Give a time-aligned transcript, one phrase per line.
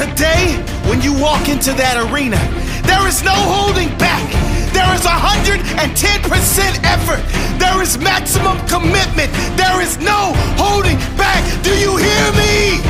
[0.00, 0.56] Today,
[0.88, 2.40] when you walk into that arena,
[2.88, 4.24] there is no holding back.
[4.72, 5.60] There is 110%
[6.88, 7.20] effort.
[7.60, 9.28] There is maximum commitment.
[9.60, 11.44] There is no holding back.
[11.60, 12.80] Do you hear me?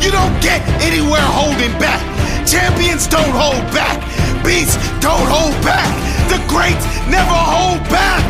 [0.00, 2.00] You don't get anywhere holding back.
[2.48, 4.00] Champions don't hold back.
[4.40, 5.84] Beasts don't hold back.
[6.32, 8.24] The greats never hold back.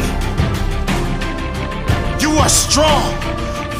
[2.18, 3.14] You are strong,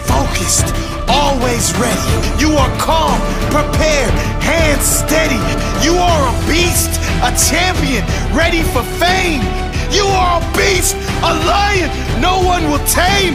[0.06, 0.68] focused,
[1.08, 2.08] always ready.
[2.38, 3.18] You are calm,
[3.50, 5.40] prepared, hands steady.
[5.84, 6.90] You are a beast,
[7.22, 8.04] a champion,
[8.36, 9.42] ready for fame.
[9.90, 11.90] You are a beast, a lion
[12.20, 13.34] no one will tame.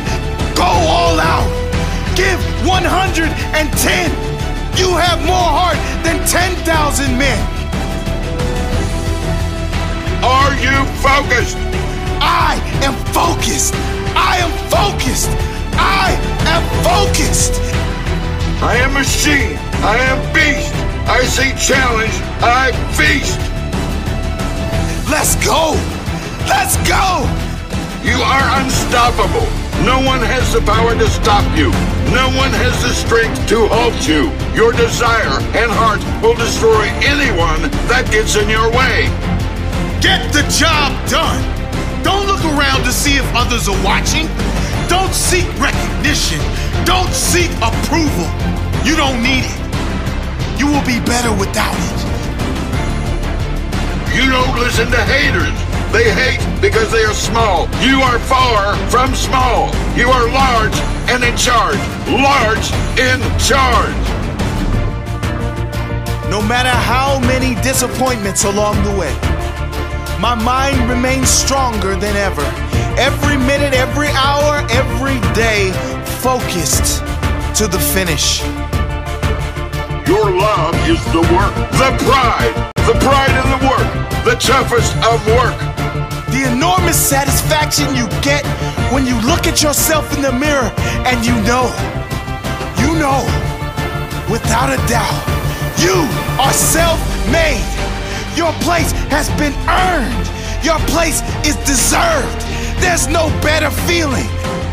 [0.55, 1.49] Go all out.
[2.15, 4.11] Give 110.
[4.77, 7.39] You have more heart than 10,000 men.
[10.23, 10.75] Are you
[11.05, 11.57] focused?
[12.21, 13.28] I am focused.
[18.99, 19.55] Machine.
[19.79, 20.75] I am beast.
[21.07, 22.11] I see challenge.
[22.43, 23.39] I feast.
[25.07, 25.79] Let's go.
[26.51, 27.23] Let's go.
[28.03, 29.47] You are unstoppable.
[29.87, 31.71] No one has the power to stop you.
[32.11, 34.35] No one has the strength to halt you.
[34.51, 39.07] Your desire and heart will destroy anyone that gets in your way.
[40.03, 41.39] Get the job done.
[42.03, 44.27] Don't look around to see if others are watching.
[44.91, 46.43] Don't seek recognition.
[46.83, 48.27] Don't seek approval.
[48.83, 49.59] You don't need it.
[50.59, 51.99] You will be better without it.
[54.15, 55.55] You don't listen to haters.
[55.91, 57.67] They hate because they are small.
[57.81, 59.67] You are far from small.
[59.95, 60.75] You are large
[61.11, 61.79] and in charge.
[62.07, 63.95] Large in charge.
[66.29, 69.13] No matter how many disappointments along the way,
[70.19, 72.45] my mind remains stronger than ever.
[72.97, 75.71] Every minute, every hour, every day,
[76.21, 77.03] focused
[77.59, 78.39] to the finish.
[80.07, 82.55] Your love is the work, the pride,
[82.87, 85.59] the pride in the work, the toughest of work.
[86.31, 88.45] The enormous satisfaction you get
[88.93, 90.71] when you look at yourself in the mirror
[91.03, 91.67] and you know,
[92.79, 93.27] you know,
[94.31, 95.19] without a doubt,
[95.83, 96.07] you
[96.39, 97.59] are self made.
[98.37, 100.25] Your place has been earned.
[100.63, 102.39] Your place is deserved.
[102.79, 104.29] There's no better feeling.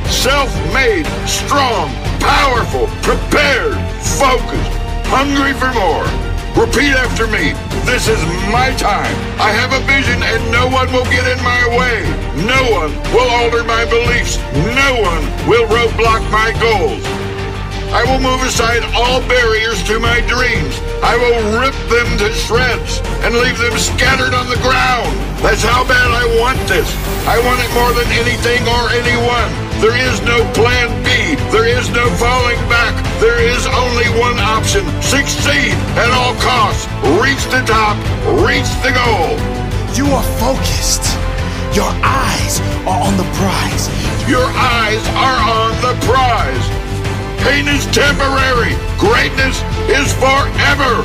[0.07, 1.91] Self made, strong,
[2.27, 3.79] powerful, prepared,
[4.19, 4.75] focused,
[5.07, 6.07] hungry for more.
[6.59, 7.55] Repeat after me.
[7.87, 8.19] This is
[8.51, 9.15] my time.
[9.39, 12.03] I have a vision and no one will get in my way.
[12.43, 14.41] No one will alter my beliefs.
[14.57, 17.05] No one will roadblock my goals.
[17.95, 20.75] I will move aside all barriers to my dreams.
[21.05, 25.13] I will rip them to shreds and leave them scattered on the ground.
[25.45, 26.89] That's how bad I want this.
[27.29, 29.51] I want it more than anything or anyone.
[29.85, 30.89] There is no plan
[31.77, 32.97] is no falling back.
[33.21, 34.81] There is only one option.
[35.03, 36.89] Succeed at all costs.
[37.21, 38.01] Reach the top.
[38.41, 39.37] Reach the goal.
[39.93, 41.05] You are focused.
[41.77, 43.93] Your eyes are on the prize.
[44.25, 46.67] Your eyes are on the prize.
[47.45, 48.73] Pain is temporary.
[48.97, 49.61] Greatness
[49.93, 51.05] is forever.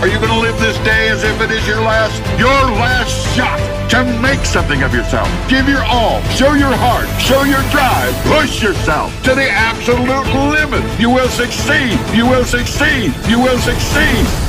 [0.00, 2.20] Are you going to live this day as if it is your last?
[2.38, 3.58] Your last shot
[3.90, 5.28] to make something of yourself.
[5.48, 6.22] Give your all.
[6.36, 7.08] Show your heart.
[7.20, 8.12] Show your drive.
[8.24, 10.84] Push yourself to the absolute limit.
[11.00, 11.98] You will succeed.
[12.14, 13.14] You will succeed.
[13.26, 14.45] You will succeed.